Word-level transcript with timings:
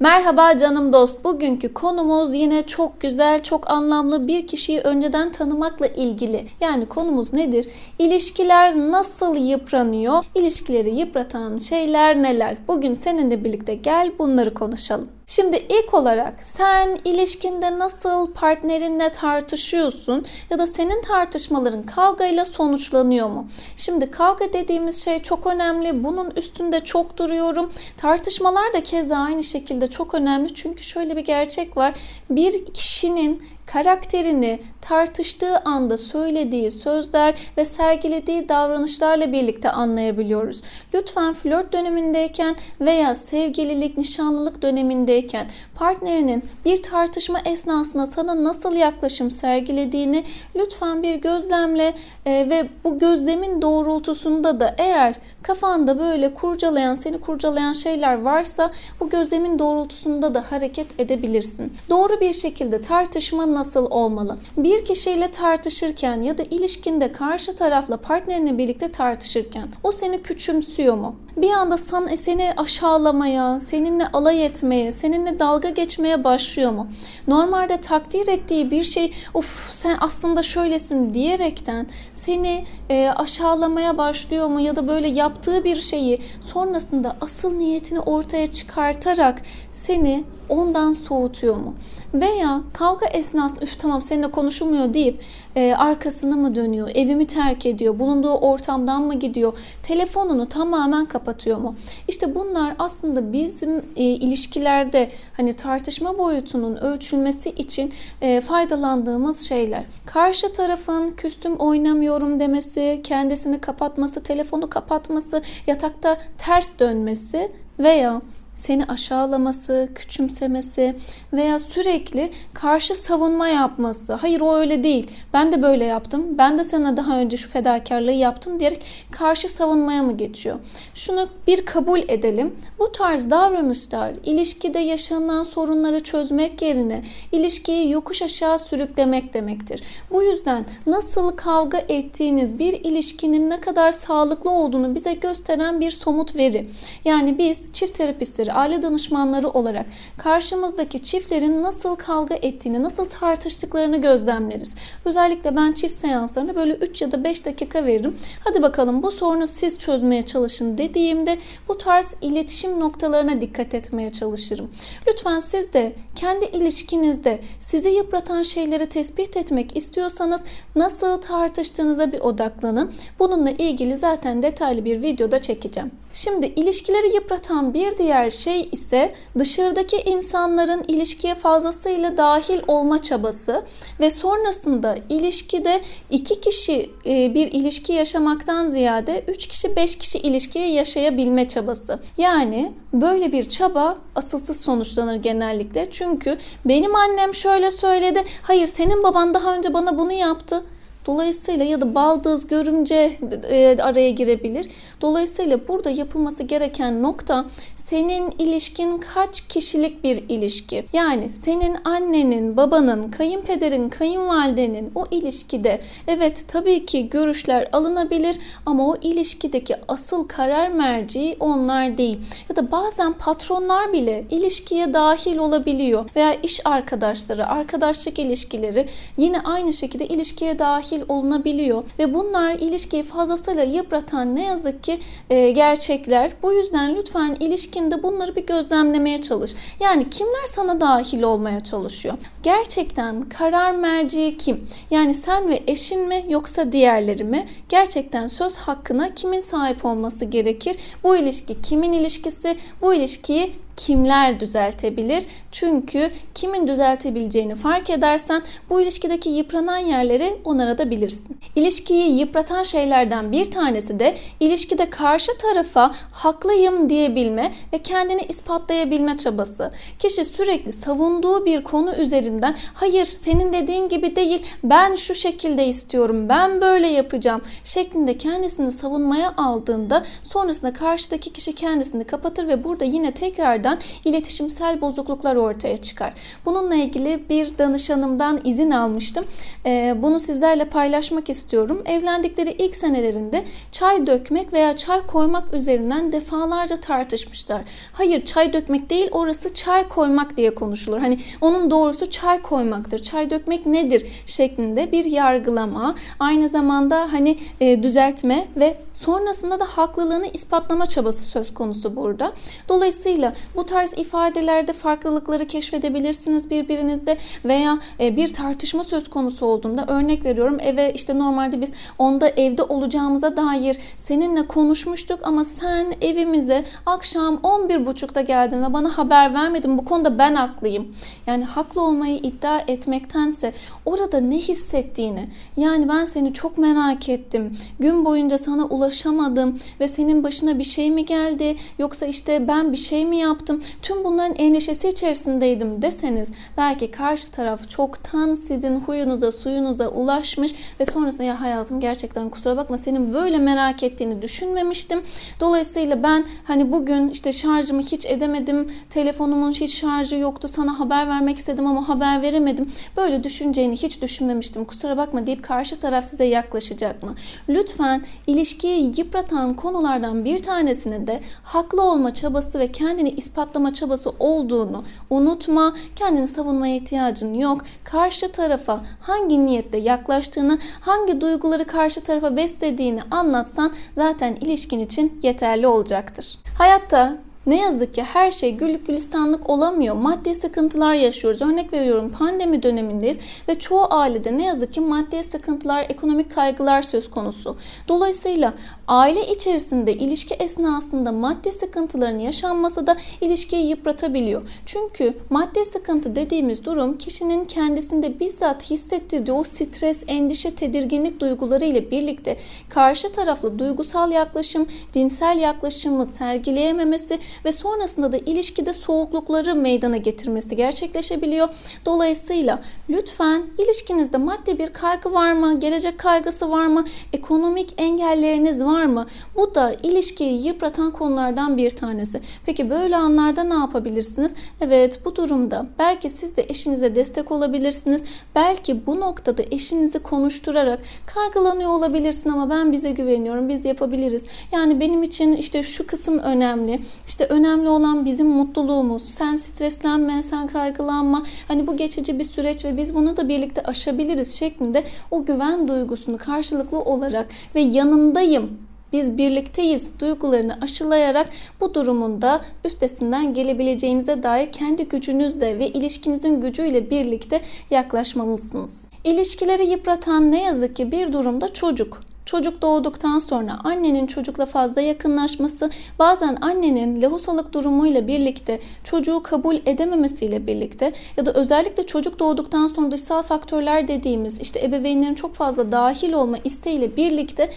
Merhaba 0.00 0.56
canım 0.56 0.92
dost. 0.92 1.24
Bugünkü 1.24 1.74
konumuz 1.74 2.34
yine 2.34 2.66
çok 2.66 3.00
güzel, 3.00 3.42
çok 3.42 3.70
anlamlı 3.70 4.28
bir 4.28 4.46
kişiyi 4.46 4.80
önceden 4.80 5.32
tanımakla 5.32 5.86
ilgili. 5.86 6.46
Yani 6.60 6.86
konumuz 6.86 7.32
nedir? 7.32 7.68
İlişkiler 7.98 8.76
nasıl 8.76 9.36
yıpranıyor? 9.36 10.24
İlişkileri 10.34 10.96
yıpratan 10.96 11.56
şeyler 11.56 12.22
neler? 12.22 12.56
Bugün 12.68 12.94
seninle 12.94 13.44
birlikte 13.44 13.74
gel 13.74 14.12
bunları 14.18 14.54
konuşalım. 14.54 15.08
Şimdi 15.28 15.56
ilk 15.56 15.94
olarak 15.94 16.44
sen 16.44 16.98
ilişkinde 17.04 17.78
nasıl 17.78 18.32
partnerinle 18.32 19.08
tartışıyorsun 19.08 20.24
ya 20.50 20.58
da 20.58 20.66
senin 20.66 21.02
tartışmaların 21.02 21.82
kavgayla 21.82 22.44
sonuçlanıyor 22.44 23.28
mu? 23.28 23.48
Şimdi 23.76 24.10
kavga 24.10 24.52
dediğimiz 24.52 25.04
şey 25.04 25.22
çok 25.22 25.46
önemli. 25.46 26.04
Bunun 26.04 26.30
üstünde 26.30 26.80
çok 26.84 27.16
duruyorum. 27.16 27.72
Tartışmalar 27.96 28.72
da 28.72 28.82
keza 28.82 29.16
aynı 29.16 29.42
şekilde 29.42 29.86
çok 29.86 30.14
önemli. 30.14 30.54
Çünkü 30.54 30.82
şöyle 30.82 31.16
bir 31.16 31.24
gerçek 31.24 31.76
var. 31.76 31.94
Bir 32.30 32.64
kişinin 32.66 33.42
karakterini 33.66 34.58
tartıştığı 34.80 35.58
anda 35.58 35.98
söylediği 35.98 36.70
sözler 36.70 37.34
ve 37.56 37.64
sergilediği 37.64 38.48
davranışlarla 38.48 39.32
birlikte 39.32 39.70
anlayabiliyoruz. 39.70 40.62
Lütfen 40.94 41.32
flört 41.34 41.72
dönemindeyken 41.72 42.56
veya 42.80 43.14
sevgililik, 43.14 43.98
nişanlılık 43.98 44.62
dönemindeyken 44.62 45.46
partnerinin 45.74 46.42
bir 46.64 46.82
tartışma 46.82 47.38
esnasında 47.44 48.06
sana 48.06 48.44
nasıl 48.44 48.76
yaklaşım 48.76 49.30
sergilediğini 49.30 50.24
lütfen 50.56 51.02
bir 51.02 51.14
gözlemle 51.14 51.94
e, 52.26 52.50
ve 52.50 52.68
bu 52.84 52.98
gözlemin 52.98 53.62
doğrultusunda 53.62 54.60
da 54.60 54.74
eğer 54.78 55.14
kafanda 55.42 55.98
böyle 55.98 56.34
kurcalayan, 56.34 56.94
seni 56.94 57.20
kurcalayan 57.20 57.72
şeyler 57.72 58.22
varsa 58.22 58.70
bu 59.00 59.08
gözlemin 59.08 59.58
doğrultusunda 59.58 60.34
da 60.34 60.44
hareket 60.50 61.00
edebilirsin. 61.00 61.72
Doğru 61.90 62.20
bir 62.20 62.32
şekilde 62.32 62.80
tartışma 62.80 63.46
nasıl 63.56 63.86
olmalı? 63.90 64.38
Bir 64.56 64.84
kişiyle 64.84 65.30
tartışırken 65.30 66.22
ya 66.22 66.38
da 66.38 66.42
ilişkinde 66.42 67.12
karşı 67.12 67.56
tarafla 67.56 67.96
partnerinle 67.96 68.58
birlikte 68.58 68.92
tartışırken 68.92 69.68
o 69.82 69.92
seni 69.92 70.22
küçümsüyor 70.22 70.94
mu? 70.94 71.16
Bir 71.36 71.50
anda 71.50 71.76
sana, 71.76 72.16
seni 72.16 72.52
aşağılamaya, 72.56 73.58
seninle 73.58 74.06
alay 74.12 74.46
etmeye, 74.46 74.92
seninle 74.92 75.38
dalga 75.38 75.68
geçmeye 75.68 76.24
başlıyor 76.24 76.72
mu? 76.72 76.88
Normalde 77.28 77.76
takdir 77.76 78.28
ettiği 78.28 78.70
bir 78.70 78.84
şey, 78.84 79.12
of 79.34 79.70
sen 79.70 79.96
aslında 80.00 80.42
şöylesin 80.42 81.14
diyerekten 81.14 81.86
seni 82.14 82.64
e, 82.90 83.08
aşağılamaya 83.08 83.98
başlıyor 83.98 84.48
mu? 84.48 84.60
Ya 84.60 84.76
da 84.76 84.88
böyle 84.88 85.08
yaptığı 85.08 85.64
bir 85.64 85.80
şeyi 85.80 86.20
sonrasında 86.40 87.16
asıl 87.20 87.54
niyetini 87.54 88.00
ortaya 88.00 88.50
çıkartarak 88.50 89.42
seni 89.72 90.24
ondan 90.48 90.92
soğutuyor 90.92 91.56
mu? 91.56 91.74
Veya 92.14 92.60
kavga 92.72 93.06
esnasında 93.06 93.64
üf 93.64 93.78
tamam 93.78 94.02
seninle 94.02 94.30
konuşulmuyor 94.30 94.94
deyip 94.94 95.22
e, 95.56 95.74
arkasına 95.74 96.36
mı 96.36 96.54
dönüyor, 96.54 96.90
evimi 96.94 97.26
terk 97.26 97.66
ediyor, 97.66 97.98
bulunduğu 97.98 98.34
ortamdan 98.34 99.02
mı 99.02 99.14
gidiyor, 99.14 99.54
telefonunu 99.82 100.48
tamamen 100.48 101.06
kapatıyor 101.06 101.58
mu? 101.58 101.74
İşte 102.08 102.34
bunlar 102.34 102.74
aslında 102.78 103.32
bizim 103.32 103.76
e, 103.96 104.02
ilişkilerde 104.04 105.10
hani 105.36 105.52
tartışma 105.52 106.18
boyutunun 106.18 106.76
ölçülmesi 106.76 107.50
için 107.50 107.92
e, 108.20 108.40
faydalandığımız 108.40 109.40
şeyler. 109.40 109.84
Karşı 110.06 110.52
tarafın 110.52 111.10
küstüm 111.10 111.56
oynamıyorum 111.56 112.40
demesi, 112.40 113.00
kendisini 113.04 113.58
kapatması, 113.58 114.22
telefonu 114.22 114.70
kapatması, 114.70 115.42
yatakta 115.66 116.16
ters 116.38 116.78
dönmesi 116.78 117.52
veya 117.78 118.22
seni 118.56 118.84
aşağılaması, 118.84 119.88
küçümsemesi 119.94 120.96
veya 121.32 121.58
sürekli 121.58 122.30
karşı 122.54 122.94
savunma 122.94 123.48
yapması. 123.48 124.14
Hayır 124.14 124.40
o 124.40 124.56
öyle 124.56 124.82
değil. 124.82 125.10
Ben 125.34 125.52
de 125.52 125.62
böyle 125.62 125.84
yaptım. 125.84 126.22
Ben 126.38 126.58
de 126.58 126.64
sana 126.64 126.96
daha 126.96 127.18
önce 127.18 127.36
şu 127.36 127.48
fedakarlığı 127.48 128.12
yaptım 128.12 128.60
diyerek 128.60 128.82
karşı 129.10 129.48
savunmaya 129.48 130.02
mı 130.02 130.16
geçiyor? 130.16 130.58
Şunu 130.94 131.28
bir 131.46 131.64
kabul 131.64 132.00
edelim. 132.08 132.54
Bu 132.78 132.92
tarz 132.92 133.30
davranışlar 133.30 134.12
ilişkide 134.24 134.78
yaşanan 134.78 135.42
sorunları 135.42 136.00
çözmek 136.02 136.62
yerine 136.62 137.02
ilişkiyi 137.32 137.90
yokuş 137.90 138.22
aşağı 138.22 138.58
sürüklemek 138.58 139.34
demektir. 139.34 139.82
Bu 140.10 140.22
yüzden 140.22 140.66
nasıl 140.86 141.36
kavga 141.36 141.78
ettiğiniz 141.78 142.58
bir 142.58 142.72
ilişkinin 142.72 143.50
ne 143.50 143.60
kadar 143.60 143.92
sağlıklı 143.92 144.50
olduğunu 144.50 144.94
bize 144.94 145.12
gösteren 145.12 145.80
bir 145.80 145.90
somut 145.90 146.36
veri. 146.36 146.66
Yani 147.04 147.38
biz 147.38 147.72
çift 147.72 147.94
terapistleri 147.94 148.45
danışmanları, 148.46 148.52
aile 148.52 148.82
danışmanları 148.82 149.48
olarak 149.48 149.86
karşımızdaki 150.18 151.02
çiftlerin 151.02 151.62
nasıl 151.62 151.96
kavga 151.96 152.34
ettiğini, 152.34 152.82
nasıl 152.82 153.04
tartıştıklarını 153.04 154.00
gözlemleriz. 154.00 154.76
Özellikle 155.04 155.56
ben 155.56 155.72
çift 155.72 155.94
seanslarını 155.94 156.56
böyle 156.56 156.74
3 156.74 157.02
ya 157.02 157.12
da 157.12 157.24
5 157.24 157.46
dakika 157.46 157.84
veririm. 157.84 158.16
Hadi 158.44 158.62
bakalım 158.62 159.02
bu 159.02 159.10
sorunu 159.10 159.46
siz 159.46 159.78
çözmeye 159.78 160.24
çalışın 160.24 160.78
dediğimde 160.78 161.38
bu 161.68 161.78
tarz 161.78 162.16
iletişim 162.20 162.80
noktalarına 162.80 163.40
dikkat 163.40 163.74
etmeye 163.74 164.12
çalışırım. 164.12 164.70
Lütfen 165.08 165.40
siz 165.40 165.72
de 165.72 165.92
kendi 166.14 166.44
ilişkinizde 166.44 167.40
sizi 167.60 167.88
yıpratan 167.88 168.42
şeyleri 168.42 168.86
tespit 168.86 169.36
etmek 169.36 169.76
istiyorsanız 169.76 170.44
nasıl 170.76 171.20
tartıştığınıza 171.20 172.12
bir 172.12 172.20
odaklanın. 172.20 172.92
Bununla 173.18 173.50
ilgili 173.50 173.96
zaten 173.96 174.42
detaylı 174.42 174.84
bir 174.84 175.02
videoda 175.02 175.40
çekeceğim. 175.40 175.90
Şimdi 176.12 176.46
ilişkileri 176.46 177.14
yıpratan 177.14 177.74
bir 177.74 177.98
diğer 177.98 178.30
şey 178.36 178.68
ise 178.72 179.12
dışarıdaki 179.38 179.96
insanların 179.96 180.84
ilişkiye 180.88 181.34
fazlasıyla 181.34 182.16
dahil 182.16 182.60
olma 182.68 183.02
çabası 183.02 183.62
ve 184.00 184.10
sonrasında 184.10 184.96
ilişkide 185.08 185.80
iki 186.10 186.40
kişi 186.40 186.90
e, 187.06 187.34
bir 187.34 187.52
ilişki 187.52 187.92
yaşamaktan 187.92 188.68
ziyade 188.68 189.24
üç 189.28 189.46
kişi 189.46 189.76
beş 189.76 189.96
kişi 189.96 190.18
ilişkiye 190.18 190.68
yaşayabilme 190.72 191.48
çabası. 191.48 191.98
Yani 192.18 192.72
böyle 192.92 193.32
bir 193.32 193.48
çaba 193.48 193.98
asılsız 194.14 194.60
sonuçlanır 194.60 195.14
genellikle. 195.14 195.90
Çünkü 195.90 196.38
benim 196.64 196.94
annem 196.94 197.34
şöyle 197.34 197.70
söyledi. 197.70 198.24
Hayır 198.42 198.66
senin 198.66 199.02
baban 199.02 199.34
daha 199.34 199.56
önce 199.56 199.74
bana 199.74 199.98
bunu 199.98 200.12
yaptı. 200.12 200.64
Dolayısıyla 201.06 201.64
ya 201.64 201.80
da 201.80 201.94
baldız, 201.94 202.46
görümce 202.46 203.12
e, 203.50 203.76
araya 203.82 204.10
girebilir. 204.10 204.66
Dolayısıyla 205.00 205.68
burada 205.68 205.90
yapılması 205.90 206.42
gereken 206.42 207.02
nokta 207.02 207.46
senin 207.76 208.32
ilişkin 208.38 208.98
kaç 208.98 209.40
kişilik 209.40 210.04
bir 210.04 210.24
ilişki? 210.28 210.84
Yani 210.92 211.28
senin 211.28 211.76
annenin, 211.84 212.56
babanın, 212.56 213.10
kayınpederin, 213.10 213.88
kayınvalidenin 213.88 214.90
o 214.94 215.04
ilişkide 215.10 215.80
evet 216.06 216.44
tabii 216.48 216.86
ki 216.86 217.10
görüşler 217.10 217.68
alınabilir 217.72 218.38
ama 218.66 218.88
o 218.88 218.96
ilişkideki 219.02 219.76
asıl 219.88 220.28
karar 220.28 220.68
merci 220.68 221.36
onlar 221.40 221.98
değil. 221.98 222.18
Ya 222.48 222.56
da 222.56 222.70
bazen 222.70 223.12
patronlar 223.12 223.92
bile 223.92 224.24
ilişkiye 224.30 224.94
dahil 224.94 225.38
olabiliyor 225.38 226.04
veya 226.16 226.34
iş 226.34 226.66
arkadaşları, 226.66 227.46
arkadaşlık 227.46 228.18
ilişkileri 228.18 228.86
yine 229.16 229.40
aynı 229.40 229.72
şekilde 229.72 230.06
ilişkiye 230.06 230.58
dahil 230.58 230.95
dahil 230.96 231.04
olunabiliyor 231.08 231.84
ve 231.98 232.14
bunlar 232.14 232.54
ilişkiyi 232.54 233.02
fazlasıyla 233.02 233.62
yıpratan 233.62 234.36
ne 234.36 234.44
yazık 234.44 234.84
ki 234.84 234.98
e, 235.30 235.50
gerçekler. 235.50 236.30
Bu 236.42 236.52
yüzden 236.52 236.96
lütfen 236.96 237.36
ilişkinde 237.40 238.02
bunları 238.02 238.36
bir 238.36 238.46
gözlemlemeye 238.46 239.18
çalış. 239.18 239.54
Yani 239.80 240.10
kimler 240.10 240.46
sana 240.46 240.80
dahil 240.80 241.22
olmaya 241.22 241.60
çalışıyor? 241.60 242.14
Gerçekten 242.42 243.22
karar 243.22 243.72
merci 243.72 244.36
kim? 244.38 244.68
Yani 244.90 245.14
sen 245.14 245.48
ve 245.48 245.62
eşin 245.66 246.08
mi 246.08 246.24
yoksa 246.28 246.72
diğerleri 246.72 247.24
mi? 247.24 247.46
Gerçekten 247.68 248.26
söz 248.26 248.56
hakkına 248.56 249.14
kimin 249.14 249.40
sahip 249.40 249.84
olması 249.84 250.24
gerekir? 250.24 250.76
Bu 251.04 251.16
ilişki 251.16 251.62
kimin 251.62 251.92
ilişkisi? 251.92 252.56
Bu 252.82 252.94
ilişkiyi 252.94 253.65
kimler 253.76 254.40
düzeltebilir? 254.40 255.26
Çünkü 255.52 256.10
kimin 256.34 256.68
düzeltebileceğini 256.68 257.54
fark 257.54 257.90
edersen 257.90 258.42
bu 258.70 258.80
ilişkideki 258.80 259.30
yıpranan 259.30 259.78
yerleri 259.78 260.36
onarabilirsin. 260.44 261.38
İlişkiyi 261.56 262.18
yıpratan 262.18 262.62
şeylerden 262.62 263.32
bir 263.32 263.50
tanesi 263.50 263.98
de 263.98 264.16
ilişkide 264.40 264.90
karşı 264.90 265.38
tarafa 265.38 265.92
haklıyım 266.12 266.90
diyebilme 266.90 267.52
ve 267.72 267.78
kendini 267.78 268.20
ispatlayabilme 268.20 269.16
çabası. 269.16 269.70
Kişi 269.98 270.24
sürekli 270.24 270.72
savunduğu 270.72 271.46
bir 271.46 271.64
konu 271.64 271.94
üzerinden 271.94 272.56
hayır 272.74 273.04
senin 273.04 273.52
dediğin 273.52 273.88
gibi 273.88 274.16
değil 274.16 274.42
ben 274.64 274.94
şu 274.94 275.14
şekilde 275.14 275.66
istiyorum 275.66 276.28
ben 276.28 276.60
böyle 276.60 276.86
yapacağım 276.86 277.40
şeklinde 277.64 278.18
kendisini 278.18 278.72
savunmaya 278.72 279.34
aldığında 279.36 280.02
sonrasında 280.22 280.72
karşıdaki 280.72 281.32
kişi 281.32 281.54
kendisini 281.54 282.04
kapatır 282.04 282.48
ve 282.48 282.64
burada 282.64 282.84
yine 282.84 283.14
tekrar 283.14 283.64
konulardan 283.66 283.78
iletişimsel 284.04 284.80
bozukluklar 284.80 285.36
ortaya 285.36 285.76
çıkar. 285.76 286.14
Bununla 286.44 286.74
ilgili 286.74 287.28
bir 287.28 287.58
danışanımdan 287.58 288.40
izin 288.44 288.70
almıştım. 288.70 289.24
Ee, 289.66 289.94
bunu 290.02 290.18
sizlerle 290.18 290.64
paylaşmak 290.64 291.30
istiyorum. 291.30 291.82
Evlendikleri 291.86 292.52
ilk 292.52 292.76
senelerinde 292.76 293.44
çay 293.72 294.06
dökmek 294.06 294.52
veya 294.52 294.76
çay 294.76 295.06
koymak 295.06 295.54
üzerinden 295.54 296.12
defalarca 296.12 296.76
tartışmışlar. 296.76 297.62
Hayır 297.92 298.24
çay 298.24 298.52
dökmek 298.52 298.90
değil 298.90 299.08
orası 299.12 299.54
çay 299.54 299.88
koymak 299.88 300.36
diye 300.36 300.54
konuşulur. 300.54 300.98
Hani 300.98 301.18
onun 301.40 301.70
doğrusu 301.70 302.10
çay 302.10 302.42
koymaktır. 302.42 302.98
Çay 302.98 303.30
dökmek 303.30 303.66
nedir 303.66 304.06
şeklinde 304.26 304.92
bir 304.92 305.04
yargılama. 305.04 305.94
Aynı 306.20 306.48
zamanda 306.48 307.12
hani 307.12 307.38
e, 307.60 307.82
düzeltme 307.82 308.48
ve 308.56 308.78
sonrasında 308.92 309.60
da 309.60 309.64
haklılığını 309.64 310.26
ispatlama 310.26 310.86
çabası 310.86 311.24
söz 311.24 311.54
konusu 311.54 311.96
burada. 311.96 312.32
Dolayısıyla 312.68 313.34
bu 313.56 313.66
tarz 313.66 313.98
ifadelerde 313.98 314.72
farklılıkları 314.72 315.46
keşfedebilirsiniz 315.46 316.50
birbirinizde 316.50 317.16
veya 317.44 317.78
e, 318.00 318.16
bir 318.16 318.32
tartışma 318.32 318.84
söz 318.84 319.10
konusu 319.10 319.46
olduğunda 319.46 319.84
örnek 319.88 320.24
veriyorum 320.24 320.58
eve 320.60 320.92
işte 320.92 321.18
normalde 321.18 321.60
biz 321.60 321.72
onda 321.98 322.28
evde 322.28 322.62
olacağımıza 322.62 323.36
dair 323.36 323.76
seninle 323.98 324.46
konuşmuştuk 324.46 325.20
ama 325.22 325.44
sen 325.44 325.94
evimize 326.00 326.64
akşam 326.86 327.34
11.30'da 327.34 328.20
geldin 328.20 328.62
ve 328.62 328.72
bana 328.72 328.98
haber 328.98 329.34
vermedin. 329.34 329.78
Bu 329.78 329.84
konuda 329.84 330.18
ben 330.18 330.34
haklıyım. 330.34 330.94
Yani 331.26 331.44
haklı 331.44 331.82
olmayı 331.82 332.16
iddia 332.16 332.58
etmektense 332.58 333.52
orada 333.84 334.20
ne 334.20 334.36
hissettiğini 334.36 335.24
yani 335.56 335.88
ben 335.88 336.04
seni 336.04 336.32
çok 336.32 336.58
merak 336.58 337.08
ettim. 337.08 337.56
Gün 337.80 338.04
boyunca 338.04 338.38
sana 338.38 338.64
ulaşamadım 338.64 339.58
ve 339.80 339.88
senin 339.88 340.24
başına 340.24 340.58
bir 340.58 340.64
şey 340.64 340.90
mi 340.90 341.04
geldi 341.04 341.56
yoksa 341.78 342.06
işte 342.06 342.48
ben 342.48 342.72
bir 342.72 342.76
şey 342.76 343.06
mi 343.06 343.16
yaptım? 343.16 343.45
Tüm 343.82 344.04
bunların 344.04 344.34
endişesi 344.36 344.88
içerisindeydim 344.88 345.82
deseniz 345.82 346.32
belki 346.56 346.90
karşı 346.90 347.30
taraf 347.30 347.68
çoktan 347.68 348.34
sizin 348.34 348.80
huyunuza 348.80 349.32
suyunuza 349.32 349.88
ulaşmış 349.88 350.54
ve 350.80 350.84
sonrasında 350.84 351.22
ya 351.22 351.40
hayatım 351.40 351.80
gerçekten 351.80 352.30
kusura 352.30 352.56
bakma 352.56 352.78
senin 352.78 353.14
böyle 353.14 353.38
merak 353.38 353.82
ettiğini 353.82 354.22
düşünmemiştim. 354.22 355.02
Dolayısıyla 355.40 356.02
ben 356.02 356.24
hani 356.44 356.72
bugün 356.72 357.08
işte 357.08 357.32
şarjımı 357.32 357.80
hiç 357.82 358.06
edemedim. 358.06 358.66
Telefonumun 358.90 359.52
hiç 359.52 359.74
şarjı 359.80 360.16
yoktu. 360.16 360.48
Sana 360.48 360.78
haber 360.78 361.08
vermek 361.08 361.38
istedim 361.38 361.66
ama 361.66 361.88
haber 361.88 362.22
veremedim. 362.22 362.66
Böyle 362.96 363.24
düşüneceğini 363.24 363.76
hiç 363.76 364.02
düşünmemiştim. 364.02 364.64
Kusura 364.64 364.96
bakma 364.96 365.26
deyip 365.26 365.42
karşı 365.42 365.80
taraf 365.80 366.04
size 366.04 366.24
yaklaşacak 366.24 367.02
mı? 367.02 367.14
Lütfen 367.48 368.02
ilişkiyi 368.26 368.92
yıpratan 368.98 369.54
konulardan 369.54 370.24
bir 370.24 370.38
tanesini 370.38 371.06
de 371.06 371.20
haklı 371.42 371.82
olma 371.82 372.14
çabası 372.14 372.58
ve 372.58 372.72
kendini 372.72 373.08
ispatlama 373.36 373.72
çabası 373.72 374.12
olduğunu 374.18 374.82
unutma. 375.10 375.74
Kendini 375.96 376.26
savunmaya 376.26 376.74
ihtiyacın 376.76 377.34
yok. 377.34 377.60
Karşı 377.84 378.32
tarafa 378.32 378.80
hangi 379.00 379.46
niyetle 379.46 379.78
yaklaştığını, 379.78 380.58
hangi 380.80 381.20
duyguları 381.20 381.64
karşı 381.64 382.02
tarafa 382.02 382.36
beslediğini 382.36 383.02
anlatsan 383.10 383.72
zaten 383.94 384.34
ilişkin 384.34 384.80
için 384.80 385.20
yeterli 385.22 385.66
olacaktır. 385.66 386.38
Hayatta 386.58 387.16
ne 387.46 387.60
yazık 387.60 387.94
ki 387.94 388.02
her 388.02 388.30
şey 388.30 388.52
güllük 388.52 388.86
gülistanlık 388.86 389.50
olamıyor. 389.50 389.94
Maddi 389.94 390.34
sıkıntılar 390.34 390.94
yaşıyoruz. 390.94 391.42
Örnek 391.42 391.72
veriyorum 391.72 392.12
pandemi 392.18 392.62
dönemindeyiz 392.62 393.18
ve 393.48 393.54
çoğu 393.54 393.86
ailede 393.90 394.38
ne 394.38 394.44
yazık 394.44 394.72
ki 394.72 394.80
maddi 394.80 395.22
sıkıntılar, 395.22 395.86
ekonomik 395.88 396.34
kaygılar 396.34 396.82
söz 396.82 397.10
konusu. 397.10 397.56
Dolayısıyla 397.88 398.54
aile 398.88 399.26
içerisinde 399.26 399.92
ilişki 399.92 400.34
esnasında 400.34 401.12
maddi 401.12 401.52
sıkıntıların 401.52 402.18
yaşanması 402.18 402.86
da 402.86 402.96
ilişkiyi 403.20 403.68
yıpratabiliyor. 403.68 404.42
Çünkü 404.66 405.14
maddi 405.30 405.64
sıkıntı 405.64 406.16
dediğimiz 406.16 406.64
durum 406.64 406.98
kişinin 406.98 407.44
kendisinde 407.44 408.20
bizzat 408.20 408.70
hissettirdiği 408.70 409.36
o 409.36 409.44
stres, 409.44 410.04
endişe, 410.06 410.54
tedirginlik 410.54 411.20
duyguları 411.20 411.64
ile 411.64 411.90
birlikte 411.90 412.36
karşı 412.68 413.12
taraflı 413.12 413.58
duygusal 413.58 414.12
yaklaşım, 414.12 414.66
cinsel 414.92 415.38
yaklaşımı 415.38 416.06
sergileyememesi 416.06 417.18
ve 417.44 417.52
sonrasında 417.52 418.12
da 418.12 418.16
ilişkide 418.16 418.72
soğuklukları 418.72 419.54
meydana 419.54 419.96
getirmesi 419.96 420.56
gerçekleşebiliyor. 420.56 421.48
Dolayısıyla 421.86 422.60
lütfen 422.90 423.42
ilişkinizde 423.58 424.16
maddi 424.16 424.58
bir 424.58 424.66
kaygı 424.66 425.12
var 425.12 425.32
mı? 425.32 425.60
Gelecek 425.60 425.98
kaygısı 425.98 426.50
var 426.50 426.66
mı? 426.66 426.84
Ekonomik 427.12 427.74
engelleriniz 427.78 428.64
var 428.64 428.84
mı? 428.84 429.06
Bu 429.36 429.54
da 429.54 429.76
ilişkiyi 429.82 430.46
yıpratan 430.46 430.90
konulardan 430.90 431.56
bir 431.56 431.70
tanesi. 431.70 432.20
Peki 432.46 432.70
böyle 432.70 432.96
anlarda 432.96 433.44
ne 433.44 433.54
yapabilirsiniz? 433.54 434.34
Evet 434.60 435.04
bu 435.04 435.16
durumda 435.16 435.66
belki 435.78 436.10
siz 436.10 436.36
de 436.36 436.46
eşinize 436.48 436.94
destek 436.94 437.30
olabilirsiniz. 437.30 438.04
Belki 438.34 438.86
bu 438.86 439.00
noktada 439.00 439.42
eşinizi 439.50 439.98
konuşturarak 439.98 440.80
kaygılanıyor 441.06 441.70
olabilirsin 441.70 442.30
ama 442.30 442.50
ben 442.50 442.72
bize 442.72 442.90
güveniyorum. 442.90 443.48
Biz 443.48 443.64
yapabiliriz. 443.64 444.26
Yani 444.52 444.80
benim 444.80 445.02
için 445.02 445.32
işte 445.32 445.62
şu 445.62 445.86
kısım 445.86 446.18
önemli. 446.18 446.80
İşte 447.06 447.25
önemli 447.28 447.68
olan 447.68 448.04
bizim 448.04 448.28
mutluluğumuz. 448.28 449.02
Sen 449.02 449.34
streslenme, 449.34 450.22
sen 450.22 450.46
kaygılanma. 450.46 451.22
Hani 451.48 451.66
bu 451.66 451.76
geçici 451.76 452.18
bir 452.18 452.24
süreç 452.24 452.64
ve 452.64 452.76
biz 452.76 452.94
bunu 452.94 453.16
da 453.16 453.28
birlikte 453.28 453.62
aşabiliriz 453.62 454.34
şeklinde 454.34 454.84
o 455.10 455.24
güven 455.24 455.68
duygusunu 455.68 456.18
karşılıklı 456.18 456.78
olarak 456.78 457.28
ve 457.54 457.60
yanındayım 457.60 458.58
biz 458.92 459.18
birlikteyiz 459.18 460.00
duygularını 460.00 460.58
aşılayarak 460.60 461.30
bu 461.60 461.74
durumun 461.74 462.22
da 462.22 462.40
üstesinden 462.64 463.34
gelebileceğinize 463.34 464.22
dair 464.22 464.52
kendi 464.52 464.88
gücünüzle 464.88 465.58
ve 465.58 465.68
ilişkinizin 465.68 466.40
gücüyle 466.40 466.90
birlikte 466.90 467.40
yaklaşmalısınız. 467.70 468.88
İlişkileri 469.04 469.66
yıpratan 469.66 470.32
ne 470.32 470.42
yazık 470.42 470.76
ki 470.76 470.92
bir 470.92 471.12
durumda 471.12 471.52
çocuk. 471.52 472.00
Çocuk 472.26 472.62
doğduktan 472.62 473.18
sonra 473.18 473.58
annenin 473.64 474.06
çocukla 474.06 474.46
fazla 474.46 474.80
yakınlaşması, 474.80 475.70
bazen 475.98 476.38
annenin 476.40 477.02
lohusalık 477.02 477.52
durumuyla 477.52 478.06
birlikte 478.06 478.60
çocuğu 478.84 479.22
kabul 479.22 479.56
edememesiyle 479.66 480.46
birlikte 480.46 480.92
ya 481.16 481.26
da 481.26 481.32
özellikle 481.32 481.86
çocuk 481.86 482.18
doğduktan 482.18 482.66
sonra 482.66 482.90
dışsal 482.90 483.22
faktörler 483.22 483.88
dediğimiz 483.88 484.40
işte 484.40 484.60
ebeveynlerin 484.64 485.14
çok 485.14 485.34
fazla 485.34 485.72
dahil 485.72 486.12
olma 486.12 486.36
isteğiyle 486.44 486.96
birlikte 486.96 487.50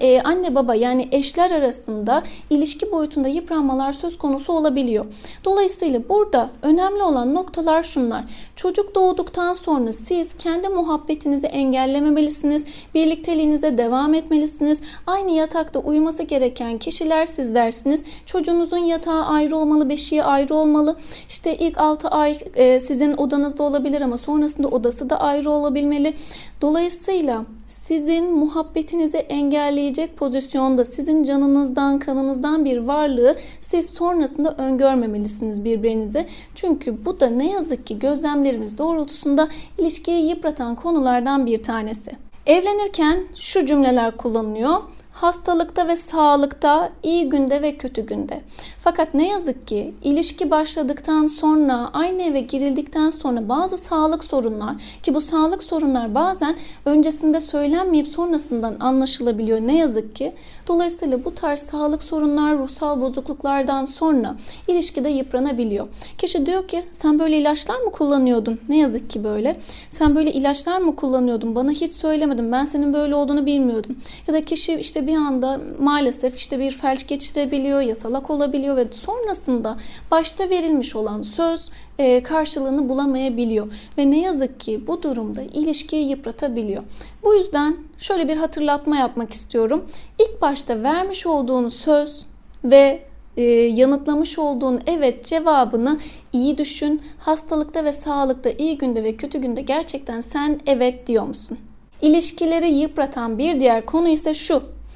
e, 0.00 0.20
anne 0.20 0.54
baba 0.54 0.74
yani 0.74 1.08
eşler 1.12 1.50
arasında 1.50 2.22
ilişki 2.50 2.92
boyutunda 2.92 3.28
yıpranmalar 3.28 3.92
söz 3.92 4.18
konusu 4.18 4.52
olabiliyor. 4.52 5.04
Dolayısıyla 5.44 6.08
burada 6.08 6.50
önemli 6.62 7.02
olan 7.02 7.34
noktalar 7.34 7.82
şunlar. 7.82 8.24
Çocuk 8.56 8.94
doğduktan 8.94 9.52
sonra 9.52 9.92
siz 9.92 10.34
kendi 10.38 10.68
muhabbetinizi 10.68 11.46
engellememelisiniz. 11.46 12.66
Birlikteliğinize 12.94 13.78
devam 13.78 14.09
devam 14.10 14.14
etmelisiniz. 14.14 14.82
Aynı 15.06 15.30
yatakta 15.30 15.80
uyuması 15.80 16.22
gereken 16.22 16.78
kişiler 16.78 17.26
sizlersiniz. 17.26 18.04
Çocuğunuzun 18.26 18.78
yatağı 18.78 19.24
ayrı 19.24 19.56
olmalı, 19.56 19.88
beşiği 19.88 20.22
ayrı 20.22 20.54
olmalı. 20.54 20.96
İşte 21.28 21.56
ilk 21.56 21.78
6 21.78 22.08
ay 22.08 22.38
e, 22.54 22.80
sizin 22.80 23.14
odanızda 23.16 23.62
olabilir 23.62 24.00
ama 24.00 24.16
sonrasında 24.16 24.68
odası 24.68 25.10
da 25.10 25.20
ayrı 25.20 25.50
olabilmeli. 25.50 26.14
Dolayısıyla 26.60 27.44
sizin 27.66 28.32
muhabbetinizi 28.32 29.18
engelleyecek 29.18 30.16
pozisyonda 30.16 30.84
sizin 30.84 31.22
canınızdan, 31.22 31.98
kanınızdan 31.98 32.64
bir 32.64 32.78
varlığı 32.78 33.36
siz 33.60 33.86
sonrasında 33.86 34.54
öngörmemelisiniz 34.58 35.64
birbirinize. 35.64 36.26
Çünkü 36.54 37.04
bu 37.04 37.20
da 37.20 37.26
ne 37.26 37.50
yazık 37.52 37.86
ki 37.86 37.98
gözlemlerimiz 37.98 38.78
doğrultusunda 38.78 39.48
ilişkiyi 39.78 40.28
yıpratan 40.28 40.74
konulardan 40.74 41.46
bir 41.46 41.62
tanesi. 41.62 42.29
Evlenirken 42.50 43.24
şu 43.34 43.66
cümleler 43.66 44.16
kullanılıyor 44.16 44.82
hastalıkta 45.12 45.88
ve 45.88 45.96
sağlıkta, 45.96 46.88
iyi 47.02 47.28
günde 47.28 47.62
ve 47.62 47.76
kötü 47.76 48.06
günde. 48.06 48.40
Fakat 48.78 49.14
ne 49.14 49.28
yazık 49.28 49.66
ki 49.66 49.94
ilişki 50.02 50.50
başladıktan 50.50 51.26
sonra, 51.26 51.90
aynı 51.92 52.22
eve 52.22 52.40
girildikten 52.40 53.10
sonra 53.10 53.48
bazı 53.48 53.76
sağlık 53.76 54.24
sorunlar 54.24 54.74
ki 55.02 55.14
bu 55.14 55.20
sağlık 55.20 55.62
sorunlar 55.62 56.14
bazen 56.14 56.56
öncesinde 56.84 57.40
söylenmeyip 57.40 58.08
sonrasından 58.08 58.76
anlaşılabiliyor 58.80 59.60
ne 59.60 59.78
yazık 59.78 60.16
ki. 60.16 60.32
Dolayısıyla 60.68 61.24
bu 61.24 61.34
tarz 61.34 61.58
sağlık 61.60 62.02
sorunlar, 62.02 62.58
ruhsal 62.58 63.00
bozukluklardan 63.00 63.84
sonra 63.84 64.36
ilişkide 64.68 65.08
yıpranabiliyor. 65.08 65.86
Kişi 66.18 66.46
diyor 66.46 66.68
ki 66.68 66.82
sen 66.90 67.18
böyle 67.18 67.38
ilaçlar 67.38 67.80
mı 67.80 67.92
kullanıyordun? 67.92 68.60
Ne 68.68 68.78
yazık 68.78 69.10
ki 69.10 69.24
böyle. 69.24 69.56
Sen 69.90 70.16
böyle 70.16 70.32
ilaçlar 70.32 70.78
mı 70.78 70.96
kullanıyordun? 70.96 71.54
Bana 71.54 71.70
hiç 71.70 71.90
söylemedin. 71.90 72.52
Ben 72.52 72.64
senin 72.64 72.94
böyle 72.94 73.14
olduğunu 73.14 73.46
bilmiyordum. 73.46 73.96
Ya 74.26 74.34
da 74.34 74.44
kişi 74.44 74.74
işte 74.74 74.99
bir 75.06 75.16
anda 75.16 75.60
maalesef 75.78 76.36
işte 76.36 76.58
bir 76.58 76.72
felç 76.72 77.06
geçirebiliyor, 77.06 77.80
yatalak 77.80 78.30
olabiliyor 78.30 78.76
ve 78.76 78.86
sonrasında 78.92 79.76
başta 80.10 80.50
verilmiş 80.50 80.96
olan 80.96 81.22
söz 81.22 81.70
e, 81.98 82.22
karşılığını 82.22 82.88
bulamayabiliyor 82.88 83.72
ve 83.98 84.10
ne 84.10 84.20
yazık 84.20 84.60
ki 84.60 84.86
bu 84.86 85.02
durumda 85.02 85.42
ilişkiyi 85.42 86.08
yıpratabiliyor. 86.08 86.82
Bu 87.22 87.34
yüzden 87.34 87.76
şöyle 87.98 88.28
bir 88.28 88.36
hatırlatma 88.36 88.96
yapmak 88.96 89.32
istiyorum. 89.32 89.84
İlk 90.18 90.42
başta 90.42 90.82
vermiş 90.82 91.26
olduğunuz 91.26 91.74
söz 91.74 92.26
ve 92.64 93.02
e, 93.36 93.42
yanıtlamış 93.52 94.38
olduğun 94.38 94.80
evet 94.86 95.24
cevabını 95.24 95.98
iyi 96.32 96.58
düşün. 96.58 97.02
Hastalıkta 97.18 97.84
ve 97.84 97.92
sağlıkta, 97.92 98.50
iyi 98.50 98.78
günde 98.78 99.04
ve 99.04 99.16
kötü 99.16 99.38
günde 99.38 99.60
gerçekten 99.60 100.20
sen 100.20 100.60
evet 100.66 101.06
diyor 101.06 101.24
musun? 101.24 101.58
İlişkileri 102.02 102.70
yıpratan 102.70 103.38
bir 103.38 103.60
diğer 103.60 103.86
konu 103.86 104.08
ise 104.08 104.34
şu. 104.34 104.62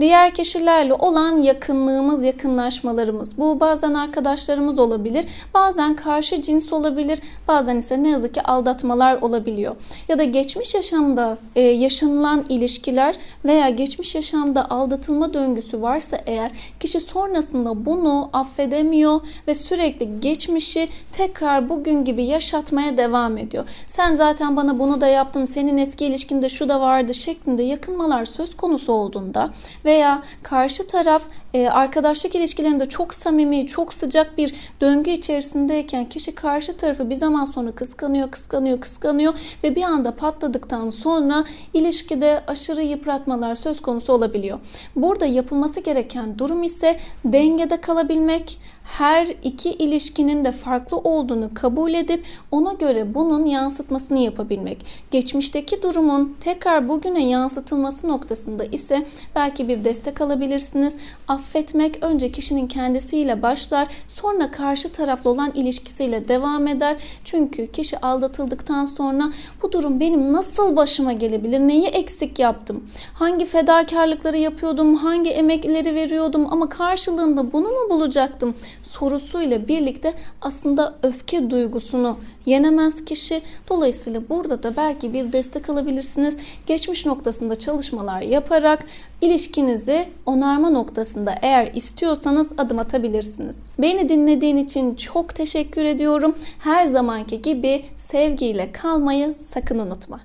Diğer 0.00 0.34
kişilerle 0.34 0.94
olan 0.94 1.36
yakınlığımız, 1.36 2.24
yakınlaşmalarımız. 2.24 3.38
Bu 3.38 3.60
bazen 3.60 3.94
arkadaşlarımız 3.94 4.78
olabilir, 4.78 5.24
bazen 5.54 5.94
karşı 5.94 6.42
cins 6.42 6.72
olabilir, 6.72 7.18
bazen 7.48 7.76
ise 7.76 8.02
ne 8.02 8.08
yazık 8.08 8.34
ki 8.34 8.42
aldatmalar 8.42 9.22
olabiliyor. 9.22 9.76
Ya 10.08 10.18
da 10.18 10.24
geçmiş 10.24 10.74
yaşamda 10.74 11.38
e, 11.56 11.60
yaşanılan 11.60 12.44
ilişkiler 12.48 13.14
veya 13.44 13.68
geçmiş 13.68 14.14
yaşamda 14.14 14.70
aldatılma 14.70 15.34
döngüsü 15.34 15.82
varsa 15.82 16.18
eğer 16.26 16.50
kişi 16.80 17.00
sonrasında 17.00 17.86
bunu 17.86 18.30
affedemiyor 18.32 19.20
ve 19.48 19.54
sürekli 19.54 20.20
geçmişi 20.20 20.88
tekrar 21.12 21.68
bugün 21.68 22.04
gibi 22.04 22.24
yaşatmaya 22.24 22.96
devam 22.96 23.38
ediyor. 23.38 23.64
Sen 23.86 24.14
zaten 24.14 24.56
bana 24.56 24.78
bunu 24.78 25.00
da 25.00 25.06
yaptın, 25.06 25.44
senin 25.44 25.78
eski 25.78 26.06
ilişkinde 26.06 26.48
şu 26.48 26.68
da 26.68 26.80
vardı 26.80 27.14
şeklinde 27.14 27.62
yakınmalar 27.62 28.24
söz 28.24 28.56
konusu 28.56 28.92
olduğunda 28.92 29.50
veya 29.90 30.22
karşı 30.42 30.86
taraf 30.86 31.22
e, 31.54 31.68
arkadaşlık 31.68 32.34
ilişkilerinde 32.34 32.86
çok 32.88 33.14
samimi, 33.14 33.66
çok 33.66 33.92
sıcak 33.92 34.38
bir 34.38 34.54
döngü 34.80 35.10
içerisindeyken 35.10 36.08
kişi 36.08 36.34
karşı 36.34 36.76
tarafı 36.76 37.10
bir 37.10 37.14
zaman 37.14 37.44
sonra 37.44 37.72
kıskanıyor, 37.72 38.30
kıskanıyor, 38.30 38.80
kıskanıyor 38.80 39.34
ve 39.64 39.76
bir 39.76 39.82
anda 39.82 40.16
patladıktan 40.16 40.90
sonra 40.90 41.44
ilişkide 41.74 42.42
aşırı 42.46 42.82
yıpratmalar 42.82 43.54
söz 43.54 43.82
konusu 43.82 44.12
olabiliyor. 44.12 44.58
Burada 44.96 45.26
yapılması 45.26 45.80
gereken 45.80 46.38
durum 46.38 46.62
ise 46.62 46.96
dengede 47.24 47.80
kalabilmek, 47.80 48.58
her 48.84 49.26
iki 49.42 49.70
ilişkinin 49.70 50.44
de 50.44 50.52
farklı 50.52 50.96
olduğunu 50.96 51.50
kabul 51.54 51.94
edip 51.94 52.24
ona 52.50 52.72
göre 52.72 53.14
bunun 53.14 53.46
yansıtmasını 53.46 54.18
yapabilmek. 54.18 54.86
Geçmişteki 55.10 55.82
durumun 55.82 56.36
tekrar 56.40 56.88
bugüne 56.88 57.28
yansıtılması 57.28 58.08
noktasında 58.08 58.64
ise 58.64 59.06
belki 59.34 59.68
bir 59.68 59.84
destek 59.84 60.20
alabilirsiniz. 60.20 60.96
Affetmek 61.28 62.04
önce 62.04 62.30
kişinin 62.30 62.66
kendisiyle 62.66 63.42
başlar, 63.42 63.88
sonra 64.08 64.50
karşı 64.50 64.92
taraflı 64.92 65.30
olan 65.30 65.50
ilişkisiyle 65.54 66.28
devam 66.28 66.66
eder. 66.66 66.96
Çünkü 67.24 67.66
kişi 67.66 67.98
aldatıldıktan 67.98 68.84
sonra 68.84 69.30
bu 69.62 69.72
durum 69.72 70.00
benim 70.00 70.32
nasıl 70.32 70.76
başıma 70.76 71.12
gelebilir? 71.12 71.60
Neyi 71.60 71.86
eksik 71.86 72.38
yaptım? 72.38 72.84
Hangi 73.14 73.46
fedakarlıkları 73.46 74.36
yapıyordum? 74.38 74.94
Hangi 74.94 75.30
emekleri 75.30 75.94
veriyordum 75.94 76.46
ama 76.50 76.68
karşılığında 76.68 77.52
bunu 77.52 77.68
mu 77.68 77.90
bulacaktım? 77.90 78.54
Sorusuyla 78.82 79.68
birlikte 79.68 80.14
aslında 80.40 80.94
öfke 81.02 81.50
duygusunu 81.50 82.18
yenemez 82.46 83.04
kişi. 83.04 83.42
Dolayısıyla 83.68 84.28
burada 84.28 84.62
da 84.62 84.76
belki 84.76 85.12
bir 85.12 85.32
destek 85.32 85.70
alabilirsiniz. 85.70 86.38
Geçmiş 86.66 87.06
noktasında 87.06 87.58
çalışmalar 87.58 88.20
yaparak 88.20 88.84
ilişkinizi 89.20 90.08
onarma 90.26 90.70
noktasında 90.70 91.34
eğer 91.42 91.74
istiyorsanız 91.74 92.52
adım 92.58 92.78
atabilirsiniz. 92.78 93.70
Beni 93.78 94.08
dinlediğin 94.08 94.56
için 94.56 94.94
çok 94.94 95.34
teşekkür 95.34 95.84
ediyorum. 95.84 96.34
Her 96.58 96.86
zamanki 96.86 97.42
gibi 97.42 97.82
sevgiyle 97.96 98.72
kalmayı 98.72 99.34
sakın 99.38 99.78
unutma. 99.78 100.20